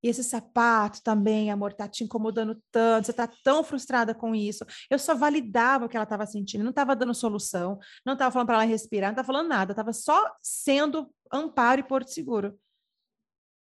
[0.02, 4.64] E esse sapato também, amor, tá te incomodando tanto, você tá tão frustrada com isso.
[4.90, 8.48] Eu só validava o que ela estava sentindo, não estava dando solução, não estava falando
[8.48, 12.58] para ela respirar, não estava falando nada, estava só sendo amparo e porto seguro.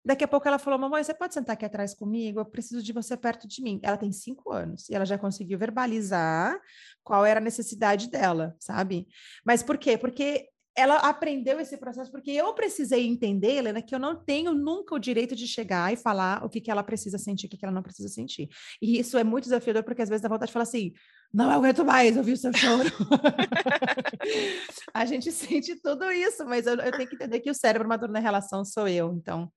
[0.06, 2.40] Daqui a pouco ela falou: Mamãe, você pode sentar aqui atrás comigo?
[2.40, 3.80] Eu preciso de você perto de mim.
[3.84, 6.60] Ela tem cinco anos e ela já conseguiu verbalizar
[7.04, 9.08] qual era a necessidade dela, sabe?
[9.46, 9.98] Mas por quê?
[9.98, 14.96] Porque ela aprendeu esse processo porque eu precisei entender, Helena, que eu não tenho nunca
[14.96, 17.66] o direito de chegar e falar o que, que ela precisa sentir, o que, que
[17.66, 18.50] ela não precisa sentir.
[18.82, 20.92] E isso é muito desafiador, porque às vezes dá vontade de falar assim:
[21.32, 22.90] não aguento mais ouvir o seu choro.
[24.94, 28.12] a gente sente tudo isso, mas eu, eu, tenho que entender que o cérebro maduro
[28.12, 29.52] na relação sou eu, então.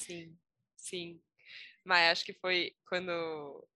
[0.00, 0.36] Sim,
[0.76, 1.20] sim.
[1.84, 3.66] Mas acho que foi quando.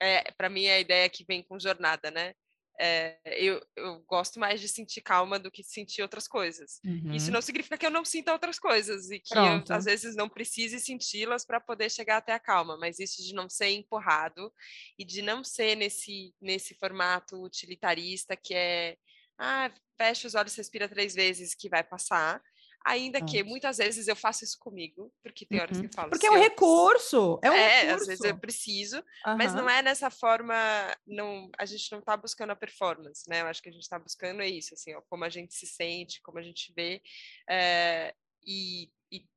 [0.00, 2.34] É, para mim, a ideia que vem com jornada, né?
[2.78, 6.80] É, eu, eu, gosto mais de sentir calma do que sentir outras coisas.
[6.84, 7.14] Uhum.
[7.14, 10.28] Isso não significa que eu não sinta outras coisas e que eu, às vezes não
[10.28, 14.52] precise senti-las para poder chegar até a calma, mas isso de não ser empurrado
[14.98, 18.96] e de não ser nesse, nesse formato utilitarista que é
[19.38, 22.42] ah, fecha os olhos, respira três vezes que vai passar,
[22.84, 26.10] Ainda que muitas vezes eu faço isso comigo, porque tem horas que eu falo.
[26.10, 28.02] Porque é um recurso, é um é, recurso.
[28.02, 29.36] às vezes eu preciso, uhum.
[29.38, 30.54] mas não é nessa forma,
[31.06, 33.40] não, a gente não está buscando a performance, né?
[33.40, 35.66] Eu acho que a gente está buscando é isso, assim, ó, como a gente se
[35.66, 37.00] sente, como a gente vê,
[37.48, 38.14] é,
[38.46, 38.90] e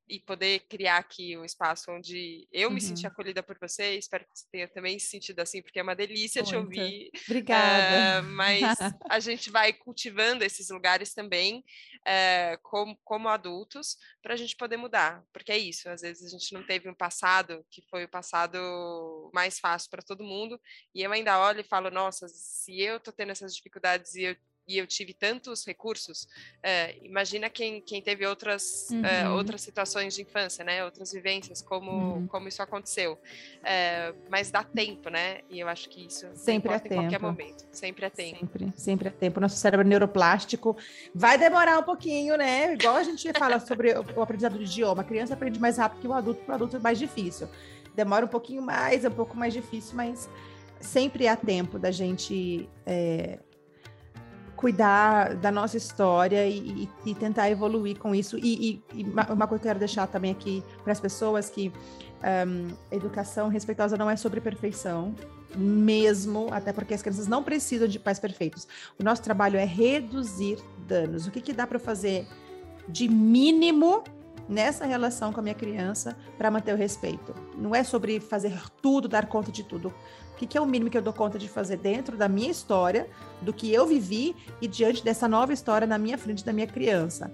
[0.09, 2.75] e poder criar aqui um espaço onde eu uhum.
[2.75, 3.11] me senti uhum.
[3.11, 3.97] acolhida por você.
[3.97, 6.51] Espero que você tenha também se sentido assim, porque é uma delícia Muito.
[6.51, 7.11] te ouvir.
[7.27, 8.21] Obrigada.
[8.21, 8.61] Uh, mas
[9.09, 11.63] a gente vai cultivando esses lugares também
[11.99, 15.89] uh, como, como adultos para a gente poder mudar, porque é isso.
[15.89, 20.01] Às vezes a gente não teve um passado que foi o passado mais fácil para
[20.01, 20.59] todo mundo,
[20.95, 24.35] e eu ainda olho e falo: nossa, se eu estou tendo essas dificuldades e eu
[24.67, 26.27] e eu tive tantos recursos,
[26.61, 29.05] é, imagina quem, quem teve outras, uhum.
[29.05, 30.83] é, outras situações de infância, né?
[30.83, 32.27] Outras vivências, como, uhum.
[32.27, 33.17] como isso aconteceu.
[33.63, 35.39] É, mas dá tempo, né?
[35.49, 36.93] E eu acho que isso sempre é tempo.
[36.93, 37.65] em qualquer momento.
[37.71, 38.39] Sempre é tempo.
[38.39, 39.39] Sempre, sempre é tempo.
[39.39, 40.75] Nosso cérebro neuroplástico
[41.15, 42.73] vai demorar um pouquinho, né?
[42.73, 45.01] Igual a gente fala sobre o aprendizado do idioma.
[45.01, 47.47] A criança aprende mais rápido que o adulto, para o adulto é mais difícil.
[47.95, 50.29] Demora um pouquinho mais, é um pouco mais difícil, mas
[50.79, 53.39] sempre há tempo da gente é,
[54.57, 58.37] cuidar da nossa história e, e, tentar evoluir com isso.
[58.39, 61.71] E, e, uma coisa que eu quero deixar também aqui para as pessoas que
[62.47, 65.13] um, educação respeitosa não é sobre perfeição,
[65.55, 68.67] mesmo, até porque as crianças não precisam de pais perfeitos.
[68.99, 71.27] O nosso trabalho é reduzir danos.
[71.27, 72.27] O que, que dá para fazer
[72.89, 74.03] de mínimo
[74.47, 77.33] nessa relação com a minha criança para manter o respeito?
[77.57, 79.93] Não é sobre fazer tudo, dar conta de tudo.
[80.33, 82.51] O que, que é o mínimo que eu dou conta de fazer dentro da minha
[82.51, 83.09] história,
[83.41, 87.31] do que eu vivi e diante dessa nova história na minha frente da minha criança?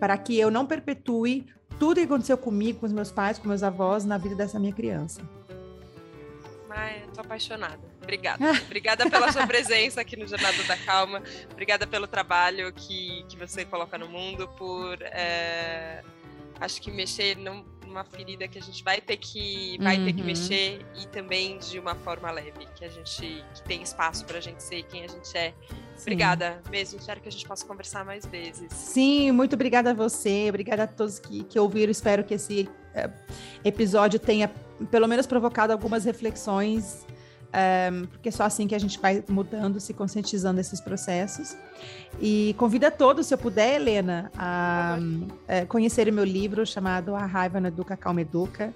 [0.00, 1.46] Para que eu não perpetue
[1.78, 4.72] tudo que aconteceu comigo, com os meus pais, com meus avós, na vida dessa minha
[4.72, 5.20] criança.
[6.76, 7.80] Ai, eu tô apaixonada.
[8.02, 8.44] Obrigada.
[8.66, 11.22] Obrigada pela sua presença aqui no Jornada da Calma.
[11.50, 16.04] Obrigada pelo trabalho que, que você coloca no mundo, por é,
[16.60, 20.04] acho que mexer não uma ferida que a gente vai ter que vai uhum.
[20.04, 20.26] ter que uhum.
[20.26, 24.40] mexer e também de uma forma leve, que a gente que tem espaço para a
[24.40, 25.54] gente ser quem a gente é.
[25.94, 26.02] Sim.
[26.02, 28.70] Obrigada mesmo, espero que a gente possa conversar mais vezes.
[28.72, 31.90] Sim, muito obrigada a você, obrigada a todos que, que ouviram.
[31.90, 33.12] Espero que esse uh,
[33.64, 34.48] episódio tenha
[34.90, 37.06] pelo menos provocado algumas reflexões
[37.52, 41.56] um, porque é só assim que a gente vai mudando, se conscientizando desses processos.
[42.20, 44.98] E convido a todos, se eu puder, Helena, a,
[45.48, 48.74] a conhecer o meu livro chamado A Raiva não Educa, Calma Educa,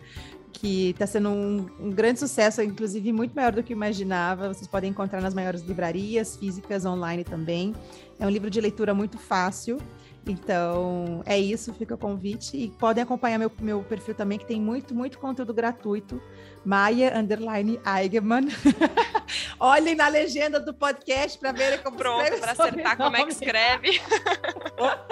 [0.52, 4.52] que está sendo um, um, grande sucesso, inclusive muito maior do que eu imaginava.
[4.52, 7.74] Vocês podem encontrar nas maiores livrarias físicas, online também.
[8.18, 9.78] É um livro de leitura muito fácil.
[10.26, 12.56] Então, é isso, fica o convite.
[12.56, 16.20] E podem acompanhar meu, meu perfil também, que tem muito, muito conteúdo gratuito.
[16.64, 18.48] Maia Underline Eigenman.
[19.58, 24.00] Olhem na legenda do podcast para verem como Pronto, para acertar como é que escreve.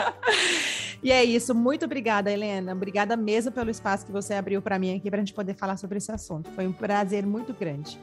[1.02, 1.54] e é isso.
[1.54, 2.72] Muito obrigada, Helena.
[2.72, 5.76] Obrigada mesmo pelo espaço que você abriu para mim aqui para a gente poder falar
[5.76, 6.50] sobre esse assunto.
[6.52, 7.98] Foi um prazer muito grande.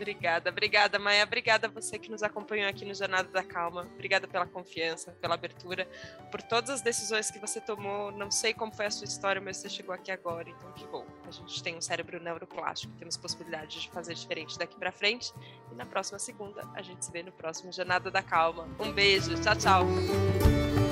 [0.00, 1.24] Obrigada, obrigada, Maia.
[1.24, 3.86] Obrigada a você que nos acompanhou aqui no Jornada da Calma.
[3.92, 5.86] Obrigada pela confiança, pela abertura,
[6.30, 8.10] por todas as decisões que você tomou.
[8.10, 11.06] Não sei como foi a sua história, mas você chegou aqui agora, então que bom.
[11.28, 15.34] A gente tem um cérebro neuroplástico, temos possibilidade de fazer diferente daqui para frente.
[15.70, 18.66] E na próxima segunda, a gente se vê no próximo Jornada da Calma.
[18.78, 20.89] Um beijo, tchau, tchau.